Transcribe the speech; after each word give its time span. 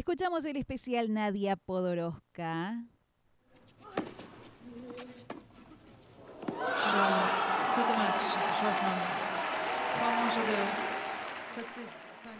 Escuchamos 0.00 0.46
el 0.46 0.56
especial 0.56 1.12
Nadia 1.12 1.56
Podoroska. 1.56 2.86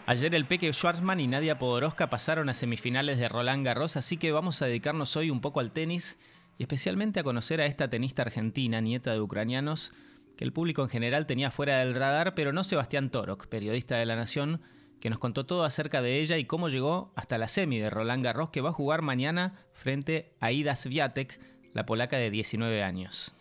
Ayer 0.07 0.33
el 0.33 0.45
Peque 0.45 0.73
Schwarzman 0.73 1.19
y 1.19 1.27
Nadia 1.27 1.59
Podoroska 1.59 2.09
pasaron 2.09 2.49
a 2.49 2.55
semifinales 2.55 3.19
de 3.19 3.29
Roland 3.29 3.63
Garros, 3.63 3.95
así 3.95 4.17
que 4.17 4.31
vamos 4.31 4.59
a 4.63 4.65
dedicarnos 4.65 5.15
hoy 5.15 5.29
un 5.29 5.39
poco 5.39 5.59
al 5.59 5.71
tenis 5.71 6.17
y 6.57 6.63
especialmente 6.63 7.19
a 7.19 7.23
conocer 7.23 7.61
a 7.61 7.67
esta 7.67 7.91
tenista 7.91 8.23
argentina, 8.23 8.81
nieta 8.81 9.13
de 9.13 9.21
ucranianos, 9.21 9.93
que 10.35 10.45
el 10.45 10.51
público 10.51 10.81
en 10.81 10.89
general 10.89 11.27
tenía 11.27 11.51
fuera 11.51 11.77
del 11.77 11.93
radar, 11.93 12.33
pero 12.33 12.53
no 12.53 12.63
Sebastián 12.63 13.11
Torok, 13.11 13.45
periodista 13.45 13.97
de 13.97 14.07
La 14.07 14.15
Nación, 14.15 14.61
que 15.01 15.09
nos 15.09 15.19
contó 15.19 15.45
todo 15.45 15.63
acerca 15.63 16.01
de 16.01 16.19
ella 16.19 16.37
y 16.37 16.45
cómo 16.45 16.69
llegó 16.69 17.11
hasta 17.15 17.37
la 17.37 17.47
semi 17.47 17.79
de 17.79 17.89
Roland 17.89 18.23
Garros 18.23 18.51
que 18.51 18.61
va 18.61 18.69
a 18.69 18.73
jugar 18.73 19.01
mañana 19.01 19.59
frente 19.73 20.31
a 20.39 20.51
Ida 20.51 20.75
Swiatek, 20.75 21.39
la 21.73 21.85
polaca 21.85 22.17
de 22.17 22.29
19 22.29 22.83
años. 22.83 23.35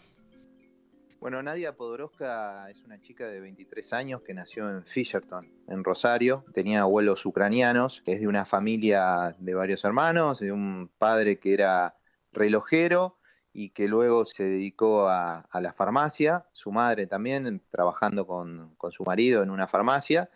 Bueno, 1.20 1.42
Nadia 1.42 1.76
Podoroska 1.76 2.70
es 2.70 2.80
una 2.80 2.98
chica 2.98 3.26
de 3.26 3.40
23 3.40 3.92
años 3.92 4.22
que 4.22 4.32
nació 4.32 4.70
en 4.70 4.86
Fisherton, 4.86 5.46
en 5.68 5.84
Rosario. 5.84 6.46
Tenía 6.54 6.80
abuelos 6.80 7.26
ucranianos, 7.26 8.02
es 8.06 8.20
de 8.20 8.26
una 8.26 8.46
familia 8.46 9.36
de 9.38 9.54
varios 9.54 9.84
hermanos, 9.84 10.40
de 10.40 10.50
un 10.50 10.90
padre 10.96 11.38
que 11.38 11.52
era 11.52 11.94
relojero 12.32 13.18
y 13.52 13.68
que 13.70 13.86
luego 13.86 14.24
se 14.24 14.44
dedicó 14.44 15.10
a, 15.10 15.46
la 15.52 15.74
farmacia, 15.74 16.46
su 16.52 16.72
madre 16.72 17.06
también, 17.06 17.60
trabajando 17.70 18.26
con, 18.26 18.74
con, 18.76 18.90
su 18.90 19.04
marido 19.04 19.42
en 19.42 19.50
una 19.50 19.68
farmacia. 19.68 20.30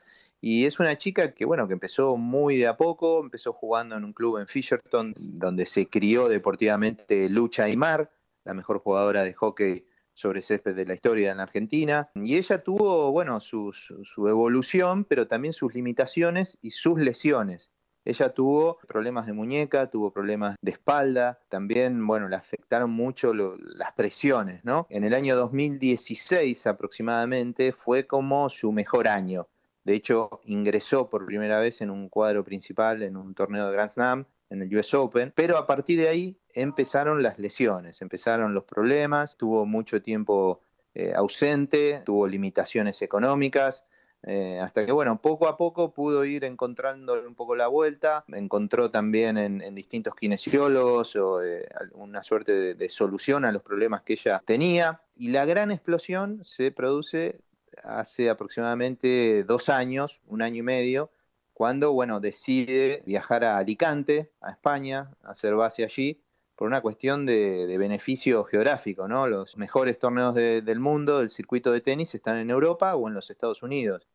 Y 0.47 0.66
es 0.66 0.79
una 0.79 0.98
chica 0.98 1.33
que, 1.33 1.47
bueno, 1.47 1.66
que 1.66 1.73
empezó 1.73 2.19
muy 2.19 2.59
de 2.59 2.66
a 2.66 2.77
poco, 2.77 3.19
empezó 3.23 3.55
jugando 3.55 3.97
en 3.97 4.05
un 4.05 4.12
club 4.12 4.37
en 4.37 4.47
Fisherton, 4.47 5.15
donde 5.17 5.65
se 5.65 5.89
crió 5.89 6.28
deportivamente 6.28 7.31
Lucha 7.31 7.64
Aymar, 7.64 8.11
la 8.45 8.53
mejor 8.53 8.81
jugadora 8.81 9.25
de 9.25 9.33
hockey 9.33 9.86
sobre 10.12 10.42
césped 10.42 10.75
de 10.75 10.84
la 10.84 10.92
historia 10.92 11.31
en 11.31 11.39
la 11.39 11.45
Argentina. 11.45 12.11
Y 12.17 12.36
ella 12.36 12.62
tuvo, 12.62 13.11
bueno, 13.11 13.41
su, 13.41 13.73
evolución, 14.19 15.06
pero 15.06 15.27
también 15.27 15.55
sus 15.55 15.73
limitaciones 15.73 16.58
y 16.61 16.73
sus 16.73 16.98
lesiones. 16.98 17.70
Ella 18.05 18.34
tuvo 18.34 18.81
problemas 18.86 19.25
de 19.25 19.33
muñeca, 19.33 19.89
tuvo 19.89 20.12
problemas 20.12 20.56
de 20.61 20.73
espalda, 20.73 21.39
también, 21.48 22.06
bueno, 22.06 22.29
le 22.29 22.36
afectaron 22.36 22.91
mucho 22.91 23.33
las 23.33 23.95
presiones, 23.95 24.62
¿no? 24.62 24.86
En 24.91 25.05
el 25.05 25.14
año 25.14 25.36
2016 25.36 26.67
aproximadamente 26.67 27.73
fue 27.73 28.06
como 28.06 28.51
su 28.51 28.73
mejor 28.73 29.08
año. 29.08 29.48
De 29.84 29.94
hecho, 29.94 30.40
ingresó 30.44 31.10
por 31.10 31.27
primera 31.27 31.60
vez 31.60 31.80
en 31.82 31.90
un 31.90 32.08
cuadro 32.08 32.42
principal 32.42 33.02
en 33.02 33.16
un 33.16 33.34
torneo 33.34 33.66
de 33.66 33.72
Grand 33.72 33.90
Slam 33.90 34.27
en 34.50 34.62
el 34.62 34.77
US 34.77 34.94
Open, 34.94 35.32
pero 35.34 35.58
a 35.58 35.66
partir 35.66 36.00
de 36.00 36.08
ahí 36.08 36.36
empezaron 36.54 37.22
las 37.22 37.38
lesiones, 37.38 38.00
empezaron 38.00 38.55
los 38.55 38.64
problemas, 38.64 39.36
tuvo 39.36 39.66
mucho 39.66 40.00
tiempo 40.00 40.60
eh, 40.94 41.12
ausente, 41.14 42.02
tuvo 42.05 42.27
limitaciones 42.27 43.02
económicas, 43.02 43.84
eh, 44.27 44.58
hasta 44.58 44.86
que, 44.86 44.92
bueno, 44.92 45.20
poco 45.20 45.48
a 45.48 45.56
poco 45.58 45.92
pudo 45.92 46.24
ir 46.24 46.44
encontrando 46.44 47.20
un 47.27 47.34
poco 47.34 47.55
la 47.56 47.66
vuelta, 47.66 48.24
encontró 48.28 48.90
también 48.90 49.36
en, 49.36 49.74
distintos 49.74 50.14
kinesiólogos 50.14 51.14
o 51.16 51.42
eh, 51.42 51.68
una 51.92 52.22
suerte 52.22 52.74
de, 52.74 52.88
solución 52.88 53.44
a 53.44 53.52
los 53.52 53.62
problemas 53.62 54.02
que 54.02 54.14
ella 54.14 54.42
tenía, 54.46 55.02
y 55.16 55.28
la 55.28 55.44
gran 55.44 55.70
explosión 55.70 56.42
se 56.42 56.70
produce 56.70 57.38
hace 57.83 58.30
aproximadamente 58.30 59.44
dos 59.44 59.69
años, 59.69 60.20
un 60.27 60.42
año 60.42 60.61
y 60.61 60.62
medio, 60.62 61.11
cuando, 61.53 61.92
bueno, 61.92 62.20
decide 62.20 63.03
viajar 63.06 63.44
a 63.44 63.56
Alicante, 63.56 64.33
a 64.41 64.50
España, 64.50 65.11
hacer 65.22 65.55
base 65.55 65.84
allí, 65.84 66.20
por 66.56 66.69
una 66.69 66.80
cuestión 66.80 67.27
de, 67.27 67.77
beneficio 67.78 68.45
geográfico, 68.45 69.08
¿no? 69.08 69.27
Los 69.27 69.56
mejores 69.56 69.98
torneos 69.98 70.35
del 70.35 70.80
mundo 70.80 71.18
del 71.18 71.30
circuito 71.30 71.73
de 71.73 71.80
tenis 71.80 72.14
están 72.14 72.36
en 72.39 72.51
Europa 72.51 72.95
o 72.95 73.08
en 73.08 73.14
los 73.14 73.30
Estados 73.30 73.62
Unidos. 73.62 74.06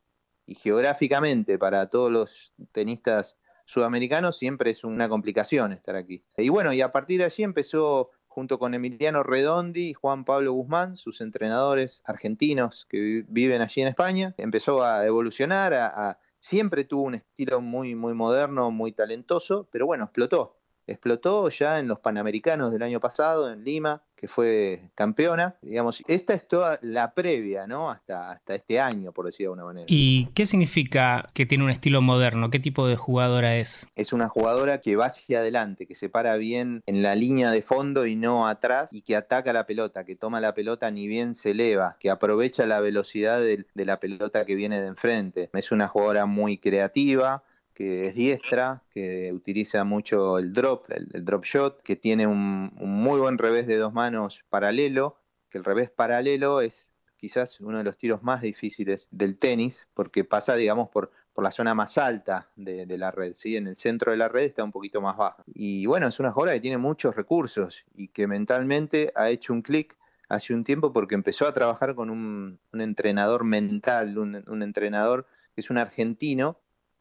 Y 0.46 0.56
geográficamente, 0.56 1.58
para 1.58 1.88
todos 1.90 2.12
los 2.12 2.53
tenistas 2.72 3.38
sudamericanos, 3.66 4.38
siempre 4.38 4.72
es 4.72 4.84
una 4.84 5.09
complicación 5.09 5.74
estar 5.74 5.96
aquí. 5.96 6.24
Y 6.38 6.50
bueno, 6.50 6.74
y 6.74 6.81
a 6.81 6.91
partir 6.91 7.20
de 7.20 7.26
allí 7.26 7.44
empezó 7.44 8.12
junto 8.40 8.58
con 8.58 8.74
Emiliano 8.74 9.22
Redondi 9.22 9.90
y 9.90 9.94
Juan 9.94 10.24
Pablo 10.24 10.54
Guzmán, 10.54 10.96
sus 10.96 11.20
entrenadores 11.20 12.02
argentinos 12.06 12.88
que 12.90 13.26
viven 13.28 13.62
allí 13.62 13.82
en 13.82 13.90
España, 13.90 14.34
empezó 14.38 14.82
a 14.82 15.06
evolucionar, 15.06 15.74
a 15.74 16.18
Siempre 16.40 16.86
tuvo 16.86 17.04
un 17.04 17.16
estilo 17.16 17.60
muy, 17.60 17.96
muy 17.96 18.14
moderno, 18.14 18.72
muy 18.72 18.94
talentoso, 18.94 19.68
pero 19.72 19.86
bueno, 19.86 20.06
explotó. 20.06 20.59
Explotó 20.90 21.50
ya 21.50 21.80
en 21.80 21.88
los 21.88 22.00
Panamericanos 22.00 22.72
del 22.72 22.82
año 22.82 23.00
pasado, 23.00 23.52
en 23.52 23.64
Lima, 23.64 24.02
que 24.16 24.28
fue 24.28 24.82
campeona. 24.96 25.56
Digamos, 25.62 26.04
esta 26.08 26.34
es 26.34 26.48
toda 26.48 26.80
la 26.82 27.14
previa, 27.14 27.68
¿no? 27.68 27.90
Hasta, 27.90 28.32
hasta 28.32 28.56
este 28.56 28.80
año, 28.80 29.12
por 29.12 29.26
decir 29.26 29.46
de 29.46 29.46
alguna 29.46 29.66
manera. 29.66 29.86
¿Y 29.88 30.26
qué 30.34 30.46
significa 30.46 31.30
que 31.34 31.46
tiene 31.46 31.64
un 31.64 31.70
estilo 31.70 32.02
moderno? 32.02 32.50
¿Qué 32.50 32.60
tipo 32.60 32.88
de 32.88 32.96
jugadora 32.96 33.56
es? 33.56 33.88
Es 33.96 34.12
una 34.12 34.28
jugadora 34.28 34.82
que 34.82 34.96
va 34.96 35.06
hacia 35.06 35.40
adelante, 35.40 35.86
que 35.86 35.96
se 35.96 36.10
para 36.10 36.36
bien 36.36 36.84
en 36.86 37.02
la 37.02 37.16
línea 37.16 37.52
de 37.52 37.62
fondo 37.62 38.06
y 38.06 38.16
no 38.16 38.48
atrás, 38.48 38.92
y 38.92 39.02
que 39.02 39.16
ataca 39.16 39.54
la 39.54 39.66
pelota, 39.66 40.04
que 40.04 40.16
toma 40.16 40.42
la 40.42 40.54
pelota 40.54 40.92
ni 40.92 41.08
bien 41.08 41.36
se 41.36 41.52
eleva, 41.52 41.96
que 42.00 42.10
aprovecha 42.10 42.66
la 42.66 42.80
velocidad 42.80 43.40
de, 43.40 43.66
de 43.74 43.86
la 43.86 44.00
pelota 44.00 44.44
que 44.46 44.56
viene 44.56 44.82
de 44.82 44.88
enfrente. 44.88 45.50
Es 45.54 45.72
una 45.72 45.88
jugadora 45.88 46.26
muy 46.26 46.58
creativa, 46.58 47.44
que 47.79 48.07
es 48.07 48.13
diestra, 48.13 48.84
que 48.91 49.31
utiliza 49.31 49.85
mucho 49.85 50.38
el 50.38 50.51
drop, 50.51 50.91
el, 50.91 51.23
drop 51.23 51.45
shot, 51.45 51.81
que 51.81 51.95
tiene 51.95 52.28
un, 52.28 52.73
muy 52.75 53.22
buen 53.22 53.38
revés 53.38 53.67
de 53.67 53.78
dos 53.78 53.94
manos 53.94 54.44
paralelo, 54.50 55.16
que 55.50 55.59
el 55.59 55.63
revés 55.63 55.90
paralelo 55.90 56.59
es 56.59 56.91
quizás 57.16 57.62
uno 57.62 57.78
de 57.78 57.85
los 57.85 57.97
tiros 57.97 58.22
más 58.22 58.41
difíciles 58.41 59.07
del 59.12 59.38
tenis, 59.40 59.88
porque 59.94 60.25
pasa, 60.25 60.56
digamos, 60.56 60.90
por, 60.90 61.12
la 61.38 61.51
zona 61.51 61.73
más 61.73 61.97
alta 61.97 62.50
de, 62.57 62.85
la 62.97 63.12
red, 63.12 63.34
¿sí? 63.34 63.56
En 63.56 63.67
el 63.67 63.78
centro 63.78 64.11
de 64.11 64.17
la 64.17 64.28
red 64.28 64.44
está 64.44 64.61
un 64.61 64.73
poquito 64.73 65.00
más 65.00 65.16
baja. 65.16 65.41
Y 65.53 65.85
bueno, 65.85 66.09
es 66.09 66.19
una 66.19 66.31
jugadora 66.34 66.56
que 66.56 66.59
tiene 66.59 66.78
muchos 66.78 67.16
recursos 67.16 67.85
y 67.96 68.09
que 68.09 68.28
mentalmente 68.28 69.13
ha 69.16 69.29
hecho 69.29 69.53
un 69.53 69.61
clic 69.61 69.96
hace 70.28 70.53
un 70.53 70.66
tiempo 70.66 70.91
porque 70.91 71.16
empezó 71.16 71.47
a 71.47 71.53
trabajar 71.53 71.96
con 71.96 72.09
un, 72.09 72.59
entrenador 72.73 73.46
mental, 73.46 74.17
un 74.17 74.63
entrenador 74.63 75.28
que 75.56 75.61
es 75.61 75.69
un 75.69 75.78
argentino 75.78 76.59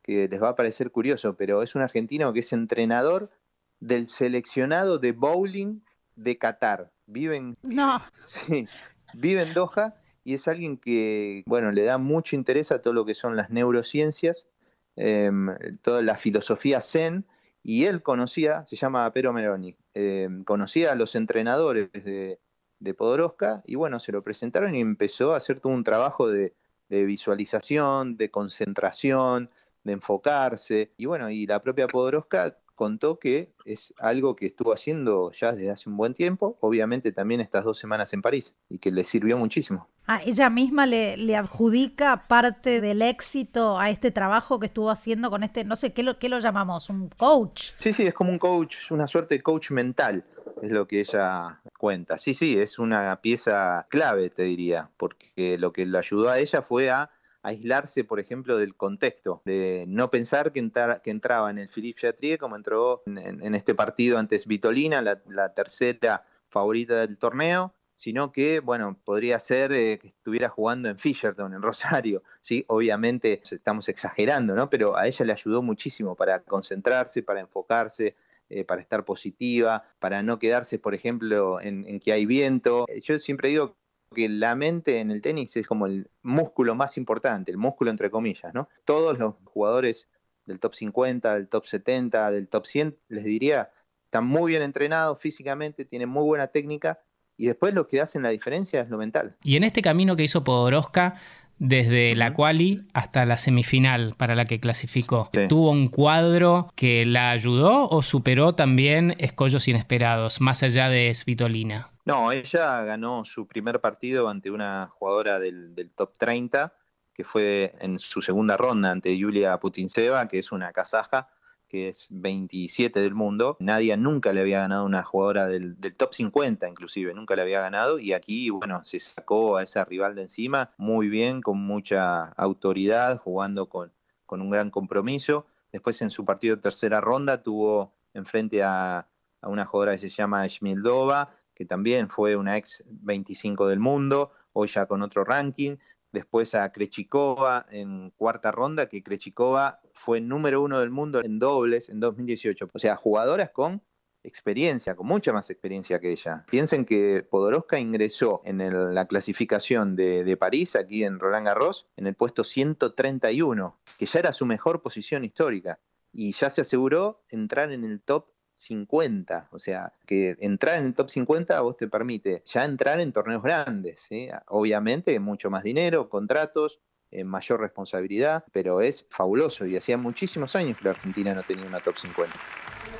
que 0.08 0.26
les 0.26 0.42
va 0.42 0.48
a 0.48 0.56
parecer 0.56 0.90
curioso, 0.90 1.36
pero 1.36 1.62
es 1.62 1.74
un 1.74 1.82
argentino 1.82 2.32
que 2.32 2.40
es 2.40 2.54
entrenador 2.54 3.30
del 3.78 4.08
seleccionado 4.08 4.98
de 4.98 5.12
bowling 5.12 5.82
de 6.16 6.38
Qatar. 6.38 6.90
Vive 7.04 7.36
en, 7.36 7.58
no. 7.62 8.00
sí, 8.26 8.66
vive 9.12 9.42
en 9.42 9.52
Doha 9.52 9.96
y 10.24 10.32
es 10.32 10.48
alguien 10.48 10.78
que, 10.78 11.42
bueno, 11.44 11.72
le 11.72 11.84
da 11.84 11.98
mucho 11.98 12.36
interés 12.36 12.72
a 12.72 12.80
todo 12.80 12.94
lo 12.94 13.04
que 13.04 13.14
son 13.14 13.36
las 13.36 13.50
neurociencias, 13.50 14.48
em, 14.96 15.54
toda 15.82 16.00
la 16.00 16.16
filosofía 16.16 16.80
zen, 16.80 17.26
y 17.62 17.84
él 17.84 18.02
conocía, 18.02 18.64
se 18.64 18.76
llama 18.76 19.12
Pero 19.12 19.34
Meroni, 19.34 19.76
em, 19.92 20.42
conocía 20.42 20.92
a 20.92 20.94
los 20.94 21.16
entrenadores 21.16 21.92
de, 21.92 22.40
de 22.78 22.94
Podoroska 22.94 23.62
y 23.66 23.74
bueno, 23.74 24.00
se 24.00 24.12
lo 24.12 24.22
presentaron 24.22 24.74
y 24.74 24.80
empezó 24.80 25.34
a 25.34 25.36
hacer 25.36 25.60
todo 25.60 25.74
un 25.74 25.84
trabajo 25.84 26.28
de, 26.28 26.54
de 26.88 27.04
visualización, 27.04 28.16
de 28.16 28.30
concentración, 28.30 29.50
de 29.88 29.94
enfocarse. 29.94 30.92
Y 30.96 31.06
bueno, 31.06 31.28
y 31.30 31.46
la 31.46 31.60
propia 31.60 31.88
Podoroska 31.88 32.56
contó 32.78 33.18
que 33.18 33.52
es 33.64 33.92
algo 33.98 34.36
que 34.36 34.46
estuvo 34.46 34.72
haciendo 34.72 35.32
ya 35.32 35.52
desde 35.52 35.70
hace 35.70 35.90
un 35.90 35.96
buen 35.96 36.14
tiempo, 36.14 36.56
obviamente 36.60 37.10
también 37.10 37.40
estas 37.40 37.64
dos 37.64 37.76
semanas 37.76 38.12
en 38.12 38.22
París, 38.22 38.54
y 38.70 38.78
que 38.78 38.92
le 38.92 39.04
sirvió 39.04 39.36
muchísimo. 39.36 39.88
Ah, 40.06 40.20
ella 40.24 40.48
misma 40.48 40.86
le, 40.86 41.16
le 41.16 41.36
adjudica 41.36 42.28
parte 42.28 42.80
del 42.80 43.02
éxito 43.02 43.78
a 43.78 43.90
este 43.90 44.10
trabajo 44.12 44.60
que 44.60 44.66
estuvo 44.66 44.90
haciendo 44.90 45.28
con 45.28 45.42
este, 45.42 45.64
no 45.64 45.74
sé, 45.74 45.92
¿qué 45.92 46.04
lo, 46.04 46.18
qué 46.18 46.28
lo 46.28 46.38
llamamos? 46.38 46.88
¿Un 46.88 47.08
coach? 47.08 47.72
Sí, 47.76 47.92
sí, 47.92 48.04
es 48.04 48.14
como 48.14 48.30
un 48.30 48.38
coach, 48.38 48.90
una 48.92 49.08
suerte 49.08 49.34
de 49.34 49.42
coach 49.42 49.70
mental, 49.72 50.24
es 50.62 50.70
lo 50.70 50.86
que 50.86 51.00
ella 51.00 51.60
cuenta. 51.78 52.16
Sí, 52.16 52.32
sí, 52.32 52.56
es 52.56 52.78
una 52.78 53.20
pieza 53.20 53.86
clave, 53.90 54.30
te 54.30 54.44
diría, 54.44 54.88
porque 54.96 55.58
lo 55.58 55.72
que 55.72 55.84
le 55.84 55.98
ayudó 55.98 56.30
a 56.30 56.38
ella 56.38 56.62
fue 56.62 56.90
a 56.90 57.10
aislarse, 57.42 58.04
por 58.04 58.20
ejemplo, 58.20 58.56
del 58.56 58.74
contexto, 58.74 59.42
de 59.44 59.84
no 59.88 60.10
pensar 60.10 60.52
que, 60.52 60.70
que 61.02 61.10
entraba 61.10 61.50
en 61.50 61.58
el 61.58 61.68
Philippe 61.68 62.00
Chatrier 62.00 62.38
como 62.38 62.56
entró 62.56 63.02
en, 63.06 63.54
este 63.54 63.74
partido 63.74 64.18
antes 64.18 64.46
Vitolina, 64.46 65.02
la, 65.02 65.54
tercera 65.54 66.24
favorita 66.48 67.00
del 67.00 67.18
torneo, 67.18 67.74
sino 67.96 68.30
que, 68.32 68.60
bueno, 68.60 68.96
podría 69.04 69.40
ser 69.40 69.72
eh, 69.72 69.98
que 69.98 70.08
estuviera 70.08 70.48
jugando 70.48 70.88
en 70.88 70.98
Fisherton, 70.98 71.52
en 71.52 71.62
Rosario, 71.62 72.22
¿sí? 72.40 72.64
Obviamente 72.68 73.40
estamos 73.50 73.88
exagerando, 73.88 74.54
¿no? 74.54 74.70
Pero 74.70 74.96
a 74.96 75.06
ella 75.06 75.24
le 75.24 75.32
ayudó 75.32 75.62
muchísimo 75.62 76.14
para 76.14 76.40
concentrarse, 76.40 77.22
para 77.22 77.40
enfocarse, 77.40 78.14
eh, 78.50 78.64
para 78.64 78.80
estar 78.80 79.04
positiva, 79.04 79.84
para 79.98 80.22
no 80.22 80.38
quedarse, 80.38 80.78
por 80.78 80.94
ejemplo, 80.94 81.60
en, 81.60 81.86
en, 81.86 81.98
que 82.00 82.12
hay 82.12 82.24
viento. 82.24 82.86
Yo 83.02 83.18
siempre 83.18 83.48
digo 83.48 83.76
que 84.14 84.28
la 84.28 84.54
mente 84.54 85.00
en 85.00 85.10
el 85.10 85.20
tenis 85.22 85.56
es 85.56 85.66
como 85.66 85.86
el 85.86 86.08
músculo 86.22 86.74
más 86.74 86.96
importante, 86.96 87.50
el 87.50 87.58
músculo 87.58 87.90
entre 87.90 88.10
comillas, 88.10 88.54
¿no? 88.54 88.68
Todos 88.84 89.18
los 89.18 89.34
jugadores 89.44 90.08
del 90.46 90.60
top 90.60 90.74
50, 90.74 91.34
del 91.34 91.48
top 91.48 91.66
70, 91.66 92.30
del 92.30 92.48
top 92.48 92.66
100, 92.66 92.96
les 93.08 93.24
diría, 93.24 93.70
están 94.04 94.26
muy 94.26 94.52
bien 94.52 94.62
entrenados 94.62 95.18
físicamente, 95.20 95.84
tienen 95.84 96.08
muy 96.08 96.24
buena 96.24 96.48
técnica 96.48 97.00
y 97.36 97.46
después 97.46 97.74
lo 97.74 97.86
que 97.86 98.00
hacen 98.00 98.22
la 98.22 98.30
diferencia 98.30 98.80
es 98.80 98.88
lo 98.88 98.98
mental. 98.98 99.36
Y 99.44 99.56
en 99.56 99.64
este 99.64 99.82
camino 99.82 100.16
que 100.16 100.24
hizo 100.24 100.42
Podoroska, 100.42 101.16
desde 101.58 102.14
la 102.14 102.34
quali 102.34 102.82
hasta 102.94 103.26
la 103.26 103.36
semifinal 103.36 104.14
para 104.16 104.34
la 104.34 104.44
que 104.44 104.60
clasificó. 104.60 105.30
¿Tuvo 105.48 105.70
un 105.70 105.88
cuadro 105.88 106.72
que 106.74 107.04
la 107.04 107.30
ayudó 107.30 107.88
o 107.88 108.02
superó 108.02 108.52
también 108.52 109.16
escollos 109.18 109.68
inesperados, 109.68 110.40
más 110.40 110.62
allá 110.62 110.88
de 110.88 111.12
Svitolina? 111.14 111.90
No, 112.08 112.32
ella 112.32 112.84
ganó 112.84 113.26
su 113.26 113.46
primer 113.46 113.82
partido 113.82 114.30
ante 114.30 114.50
una 114.50 114.86
jugadora 114.86 115.38
del, 115.38 115.92
top 115.94 116.14
30, 116.16 116.72
que 117.12 117.22
fue 117.22 117.74
en 117.80 117.98
su 117.98 118.22
segunda 118.22 118.56
ronda 118.56 118.90
ante 118.90 119.14
Yulia 119.14 119.60
Putinseva, 119.60 120.26
que 120.26 120.38
es 120.38 120.50
una 120.50 120.72
kazaja 120.72 121.28
que 121.68 121.90
es 121.90 122.06
27 122.08 122.98
del 122.98 123.14
mundo. 123.14 123.58
Nadia 123.60 123.98
nunca 123.98 124.32
le 124.32 124.40
había 124.40 124.60
ganado 124.60 124.86
una 124.86 125.02
jugadora 125.02 125.48
del, 125.48 125.76
top 125.98 126.14
50, 126.14 126.66
inclusive, 126.66 127.12
nunca 127.12 127.36
le 127.36 127.42
había 127.42 127.60
ganado. 127.60 127.98
Y 127.98 128.14
aquí, 128.14 128.48
bueno, 128.48 128.82
se 128.84 129.00
sacó 129.00 129.58
a 129.58 129.64
esa 129.64 129.84
rival 129.84 130.14
de 130.14 130.22
encima 130.22 130.72
muy 130.78 131.10
bien, 131.10 131.42
con 131.42 131.58
mucha 131.58 132.28
autoridad, 132.38 133.18
jugando 133.18 133.68
con, 133.68 133.92
con 134.24 134.40
un 134.40 134.48
gran 134.48 134.70
compromiso. 134.70 135.46
Después, 135.72 136.00
en 136.00 136.10
su 136.10 136.24
partido 136.24 136.56
de 136.56 136.62
tercera 136.62 137.02
ronda, 137.02 137.42
tuvo 137.42 137.92
enfrente 138.14 138.62
a, 138.62 139.06
a 139.42 139.48
una 139.48 139.66
jugadora 139.66 139.92
que 139.92 139.98
se 139.98 140.08
llama 140.08 140.46
Shmildova, 140.46 141.34
que 141.58 141.64
también 141.64 142.08
fue 142.08 142.36
una 142.36 142.56
ex 142.56 142.84
25 142.86 143.66
del 143.66 143.80
mundo, 143.80 144.30
hoy 144.52 144.68
ya 144.68 144.86
con 144.86 145.02
otro 145.02 145.24
ranking 145.24 145.76
después 146.12 146.54
a 146.54 146.70
Krechikova 146.72 147.66
en 147.70 148.10
cuarta 148.10 148.50
ronda, 148.52 148.88
que 148.88 149.02
Krechikova 149.02 149.80
fue 149.92 150.20
número 150.20 150.62
uno 150.62 150.78
del 150.80 150.90
mundo 150.90 151.22
en 151.22 151.38
dobles 151.38 151.88
en 151.88 152.00
2018. 152.00 152.70
O 152.72 152.78
sea, 152.78 152.96
jugadoras 152.96 153.50
con 153.50 153.82
experiencia, 154.24 154.94
con 154.94 155.06
mucha 155.06 155.32
más 155.32 155.50
experiencia 155.50 156.00
que 156.00 156.12
ella. 156.12 156.44
Piensen 156.50 156.84
que 156.84 157.26
Podoroska 157.28 157.78
ingresó 157.78 158.42
en 158.44 158.94
la 158.94 159.06
clasificación 159.06 159.96
de, 159.96 160.24
de, 160.24 160.36
París, 160.36 160.76
aquí 160.76 161.04
en 161.04 161.18
Roland 161.18 161.46
Garros, 161.46 161.86
en 161.96 162.06
el 162.06 162.14
puesto 162.14 162.44
131, 162.44 163.78
que 163.98 164.06
ya 164.06 164.18
era 164.18 164.32
su 164.32 164.46
mejor 164.46 164.82
posición 164.82 165.24
histórica. 165.24 165.78
Y 166.12 166.32
ya 166.32 166.50
se 166.50 166.62
aseguró 166.62 167.22
entrar 167.28 167.70
en 167.72 167.84
el 167.84 168.00
top 168.00 168.26
50. 168.58 169.48
O 169.52 169.58
sea, 169.58 169.92
que 170.04 170.36
entrar 170.40 170.78
en 170.78 170.86
el 170.86 170.94
top 170.94 171.08
50 171.08 171.56
a 171.56 171.60
vos 171.60 171.76
te 171.76 171.88
permite 171.88 172.42
ya 172.44 172.64
entrar 172.64 173.00
en 173.00 173.12
torneos 173.12 173.42
grandes. 173.42 174.06
Obviamente, 174.48 175.18
mucho 175.20 175.48
más 175.48 175.62
dinero, 175.62 176.08
contratos, 176.08 176.80
eh, 177.10 177.24
mayor 177.24 177.60
responsabilidad, 177.60 178.44
pero 178.52 178.82
es 178.82 179.06
fabuloso 179.08 179.64
y 179.64 179.76
hacía 179.76 179.96
muchísimos 179.96 180.54
años 180.56 180.76
que 180.76 180.84
la 180.84 180.90
Argentina 180.90 181.32
no 181.34 181.42
tenía 181.42 181.64
una 181.64 181.80
top 181.80 181.96
50. 181.96 182.34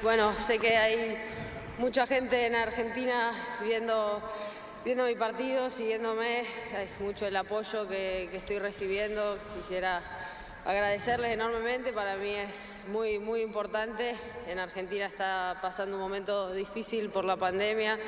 Bueno, 0.03 0.33
sé 0.33 0.59
que 0.59 0.77
hay 0.77 1.19
mucha 1.79 2.07
gente 2.07 2.47
en 2.47 2.55
Argentina 2.55 3.33
viendo, 3.63 4.23
viendo 4.85 5.05
mi 5.05 5.17
partido, 5.17 5.69
siguiéndome, 5.71 6.45
hay 6.75 6.89
mucho 7.01 7.27
el 7.27 7.37
apoyo 7.37 7.87
que 7.89 8.35
estoy 8.35 8.61
recibiendo. 8.61 9.37
Quisiera 9.57 10.01
agradecerles 10.69 11.33
enormemente, 11.33 11.95
para 11.95 12.17
mí 12.17 12.29
es 12.29 12.83
muy, 12.89 13.19
muy 13.19 13.41
importante. 13.41 14.15
En 14.47 14.59
Argentina 14.59 15.07
está 15.07 15.59
pasando 15.63 15.97
un 15.97 16.03
momento 16.03 16.53
difícil 16.53 17.11
por 17.11 17.25
la 17.25 17.39
pandemia. 17.39 17.99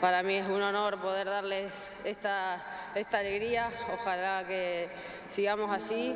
Para 0.00 0.22
mí 0.22 0.36
es 0.36 0.46
un 0.46 0.62
honor 0.62 0.98
poder 0.98 1.26
darles 1.26 1.92
esta, 2.04 2.90
esta 2.94 3.18
alegría. 3.18 3.70
Ojalá 3.92 4.46
que 4.46 4.88
sigamos 5.28 5.70
así. 5.70 6.14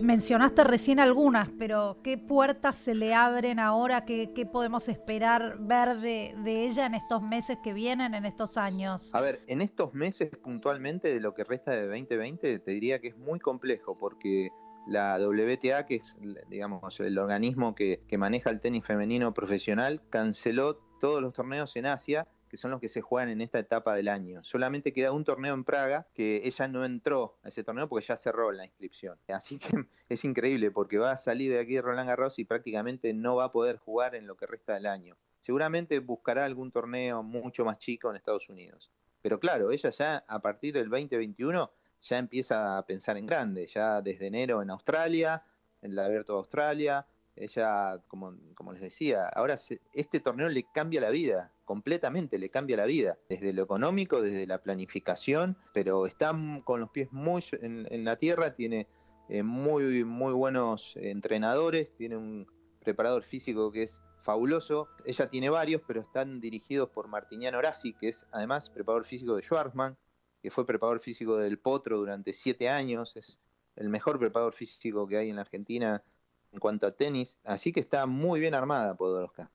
Mencionaste 0.00 0.62
recién 0.62 1.00
algunas, 1.00 1.48
pero 1.58 1.98
¿qué 2.02 2.18
puertas 2.18 2.76
se 2.76 2.94
le 2.94 3.14
abren 3.14 3.58
ahora? 3.58 4.04
¿Qué, 4.04 4.48
podemos 4.52 4.88
esperar 4.88 5.56
ver 5.58 5.98
de, 5.98 6.34
ella 6.66 6.86
en 6.86 6.94
estos 6.94 7.22
meses 7.22 7.58
que 7.62 7.72
vienen, 7.72 8.14
en 8.14 8.26
estos 8.26 8.58
años? 8.58 9.14
A 9.14 9.20
ver, 9.20 9.40
en 9.46 9.62
estos 9.62 9.94
meses 9.94 10.30
puntualmente 10.42 11.12
de 11.12 11.20
lo 11.20 11.34
que 11.34 11.44
resta 11.44 11.70
de 11.70 11.86
2020, 11.86 12.58
te 12.58 12.70
diría 12.70 13.00
que 13.00 13.08
es 13.08 13.16
muy 13.16 13.40
complejo 13.40 13.96
porque 13.98 14.50
la 14.86 15.18
WTA, 15.18 15.86
que 15.86 15.96
es 15.96 16.14
digamos, 16.48 17.00
el 17.00 17.18
organismo 17.18 17.74
que 17.74 18.00
maneja 18.18 18.50
el 18.50 18.60
tenis 18.60 18.84
femenino 18.84 19.32
profesional, 19.32 20.02
canceló 20.10 20.76
todos 21.00 21.22
los 21.22 21.32
torneos 21.32 21.74
en 21.76 21.86
Asia 21.86 22.26
son 22.56 22.70
los 22.70 22.80
que 22.80 22.88
se 22.88 23.00
juegan 23.00 23.28
en 23.28 23.40
esta 23.40 23.58
etapa 23.58 23.94
del 23.94 24.08
año. 24.08 24.42
Solamente 24.44 24.92
queda 24.92 25.12
un 25.12 25.24
torneo 25.24 25.54
en 25.54 25.64
Praga 25.64 26.06
que 26.14 26.42
ella 26.44 26.68
no 26.68 26.84
entró 26.84 27.38
a 27.42 27.48
ese 27.48 27.64
torneo 27.64 27.88
porque 27.88 28.06
ya 28.06 28.16
cerró 28.16 28.52
la 28.52 28.64
inscripción. 28.64 29.18
Así 29.28 29.58
que 29.58 29.86
es 30.08 30.24
increíble 30.24 30.70
porque 30.70 30.98
va 30.98 31.12
a 31.12 31.16
salir 31.16 31.52
de 31.52 31.60
aquí 31.60 31.80
Roland 31.80 32.08
Garros 32.08 32.38
y 32.38 32.44
prácticamente 32.44 33.12
no 33.12 33.36
va 33.36 33.46
a 33.46 33.52
poder 33.52 33.76
jugar 33.78 34.14
en 34.14 34.26
lo 34.26 34.36
que 34.36 34.46
resta 34.46 34.74
del 34.74 34.86
año. 34.86 35.16
Seguramente 35.40 36.00
buscará 36.00 36.44
algún 36.44 36.72
torneo 36.72 37.22
mucho 37.22 37.64
más 37.64 37.78
chico 37.78 38.10
en 38.10 38.16
Estados 38.16 38.48
Unidos. 38.48 38.90
Pero 39.22 39.38
claro, 39.38 39.70
ella 39.70 39.90
ya 39.90 40.24
a 40.26 40.40
partir 40.40 40.74
del 40.74 40.88
2021 40.88 41.70
ya 42.02 42.18
empieza 42.18 42.78
a 42.78 42.86
pensar 42.86 43.16
en 43.16 43.26
grande, 43.26 43.66
ya 43.66 44.00
desde 44.02 44.26
enero 44.26 44.62
en 44.62 44.70
Australia, 44.70 45.42
en 45.82 45.92
el 45.92 45.98
Abierto 45.98 46.34
de 46.34 46.38
Australia, 46.38 47.06
ella, 47.36 48.00
como, 48.08 48.34
como 48.54 48.72
les 48.72 48.80
decía, 48.80 49.28
ahora 49.28 49.56
este 49.92 50.20
torneo 50.20 50.48
le 50.48 50.64
cambia 50.72 51.00
la 51.00 51.10
vida, 51.10 51.52
completamente 51.66 52.38
le 52.38 52.48
cambia 52.48 52.78
la 52.78 52.86
vida, 52.86 53.18
desde 53.28 53.52
lo 53.52 53.64
económico, 53.64 54.22
desde 54.22 54.46
la 54.46 54.62
planificación, 54.62 55.58
pero 55.74 56.06
está 56.06 56.34
con 56.64 56.80
los 56.80 56.90
pies 56.90 57.12
muy 57.12 57.44
en, 57.60 58.04
la 58.04 58.16
tierra, 58.16 58.54
tiene 58.54 58.86
eh, 59.28 59.42
muy, 59.42 60.04
muy 60.04 60.32
buenos 60.32 60.96
entrenadores, 60.96 61.94
tiene 61.96 62.16
un 62.16 62.46
preparador 62.82 63.24
físico 63.24 63.70
que 63.72 63.82
es 63.82 64.00
fabuloso. 64.22 64.88
Ella 65.04 65.28
tiene 65.28 65.50
varios, 65.50 65.82
pero 65.86 66.00
están 66.00 66.40
dirigidos 66.40 66.88
por 66.90 67.08
Martiniano 67.08 67.58
Orasi, 67.58 67.92
que 67.94 68.08
es 68.08 68.26
además 68.30 68.70
preparador 68.70 69.04
físico 69.04 69.36
de 69.36 69.42
Schwarzman, 69.42 69.98
que 70.40 70.50
fue 70.50 70.64
preparador 70.64 71.00
físico 71.00 71.36
del 71.36 71.58
Potro 71.58 71.98
durante 71.98 72.32
siete 72.32 72.68
años, 72.68 73.16
es 73.16 73.40
el 73.74 73.88
mejor 73.88 74.18
preparador 74.18 74.54
físico 74.54 75.06
que 75.06 75.18
hay 75.18 75.30
en 75.30 75.36
la 75.36 75.42
Argentina 75.42 76.02
en 76.52 76.60
cuanto 76.60 76.86
a 76.86 76.92
tenis, 76.92 77.36
así 77.44 77.72
que 77.72 77.80
está 77.80 78.06
muy 78.06 78.40
bien 78.40 78.54
armada 78.54 78.94
Podoroska. 78.94 79.50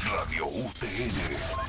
Radio 0.00 0.46
UTN. 0.46 1.62